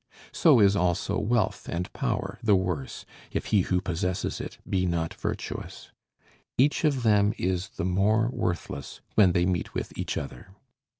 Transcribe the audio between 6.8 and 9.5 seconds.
of them is the more worthless, when they